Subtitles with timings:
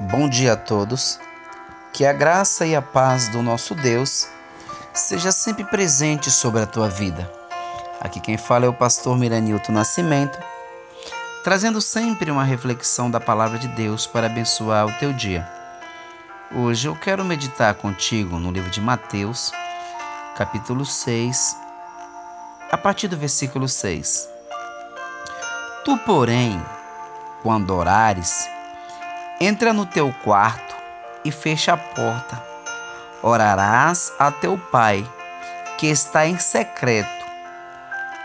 [0.00, 1.20] Bom dia a todos.
[1.92, 4.28] Que a graça e a paz do nosso Deus
[4.92, 7.30] seja sempre presente sobre a tua vida.
[8.00, 10.36] Aqui quem fala é o pastor Miranilto Nascimento,
[11.44, 15.48] trazendo sempre uma reflexão da palavra de Deus para abençoar o teu dia.
[16.52, 19.52] Hoje eu quero meditar contigo no livro de Mateus,
[20.36, 21.56] capítulo 6,
[22.72, 24.28] a partir do versículo 6.
[25.84, 26.60] Tu, porém,
[27.44, 28.48] quando orares,
[29.40, 30.76] Entra no teu quarto
[31.24, 32.40] e fecha a porta.
[33.20, 35.04] Orarás a teu pai,
[35.76, 37.24] que está em secreto,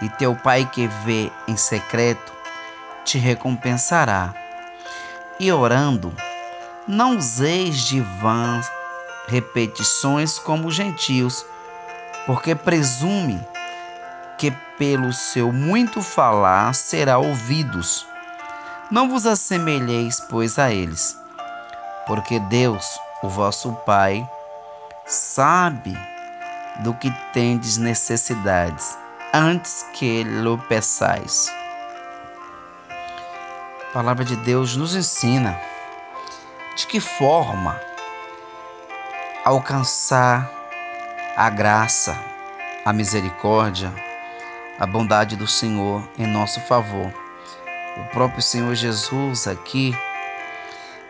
[0.01, 2.31] e teu pai que vê em secreto
[3.03, 4.33] te recompensará.
[5.39, 6.13] E orando,
[6.87, 8.69] não useis de vãs
[9.27, 11.45] repetições como os gentios,
[12.25, 13.39] porque presume
[14.37, 18.08] que pelo seu muito falar será ouvidos.
[18.91, 21.15] Não vos assemelheis, pois, a eles,
[22.07, 24.27] porque Deus, o vosso Pai,
[25.05, 25.95] sabe
[26.79, 28.97] do que tendes necessidades
[29.31, 31.53] antes que lhe peçais.
[32.89, 35.55] A palavra de Deus nos ensina
[36.75, 37.79] de que forma
[39.45, 40.49] alcançar
[41.37, 42.17] a graça,
[42.83, 43.93] a misericórdia,
[44.79, 47.28] a bondade do Senhor em nosso favor
[47.99, 49.95] o próprio Senhor Jesus aqui,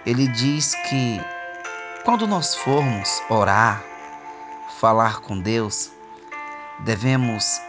[0.05, 1.21] ele diz que
[2.03, 3.83] quando nós formos orar,
[4.79, 5.91] falar com Deus,
[6.79, 7.61] devemos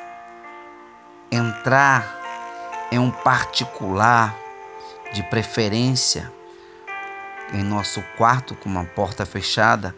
[1.31, 2.19] entrar
[2.91, 4.35] em um particular,
[5.13, 6.33] de preferência,
[7.53, 9.95] em nosso quarto com uma porta fechada,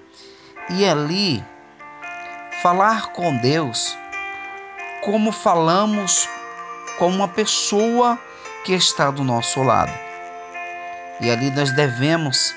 [0.70, 1.44] e ali
[2.62, 3.96] falar com Deus
[5.02, 6.28] como falamos
[6.98, 8.18] com uma pessoa
[8.64, 9.92] que está do nosso lado.
[11.20, 12.54] E ali nós devemos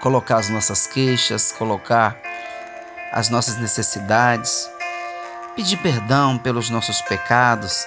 [0.00, 2.16] colocar as nossas queixas, colocar
[3.12, 4.70] as nossas necessidades,
[5.56, 7.86] pedir perdão pelos nossos pecados,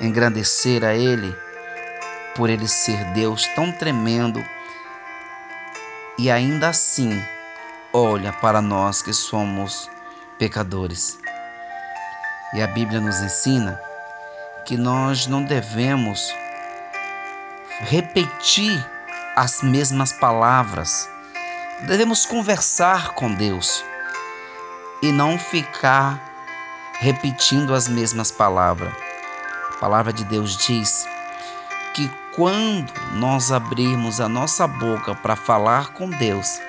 [0.00, 1.34] engrandecer a Ele
[2.34, 4.44] por Ele ser Deus tão tremendo
[6.18, 7.22] e ainda assim
[7.92, 9.90] olha para nós que somos
[10.38, 11.18] pecadores.
[12.52, 13.80] E a Bíblia nos ensina
[14.64, 16.34] que nós não devemos
[17.80, 18.84] repetir
[19.36, 21.08] as mesmas palavras.
[21.86, 23.84] Devemos conversar com Deus
[25.02, 26.20] e não ficar
[27.00, 28.92] repetindo as mesmas palavras.
[29.74, 31.06] A palavra de Deus diz
[31.92, 36.60] que quando nós abrirmos a nossa boca para falar com Deus,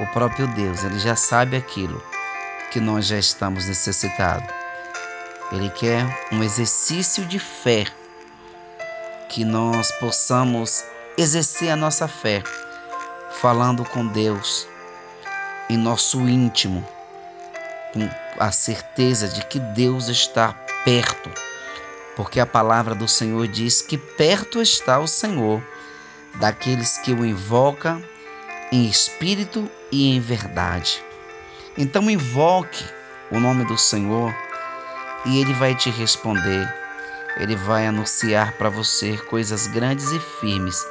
[0.00, 2.02] o próprio Deus, ele já sabe aquilo
[2.70, 4.65] que nós já estamos necessitados.
[5.52, 7.84] Ele quer um exercício de fé,
[9.28, 10.84] que nós possamos
[11.16, 12.42] exercer a nossa fé,
[13.30, 14.66] falando com Deus
[15.68, 16.86] em nosso íntimo,
[17.92, 18.08] com
[18.38, 20.52] a certeza de que Deus está
[20.84, 21.30] perto,
[22.16, 25.62] porque a palavra do Senhor diz que perto está o Senhor
[26.36, 28.02] daqueles que o invocam
[28.72, 31.02] em espírito e em verdade.
[31.78, 32.84] Então invoque
[33.30, 34.34] o nome do Senhor
[35.26, 36.72] e ele vai te responder.
[37.36, 40.82] Ele vai anunciar para você coisas grandes e firmes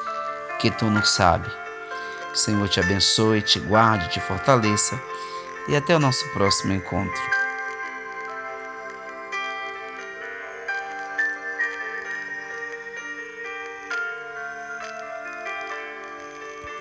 [0.60, 1.50] que tu não sabe.
[2.32, 5.02] O Senhor te abençoe, te guarde, te fortaleça
[5.68, 7.45] e até o nosso próximo encontro.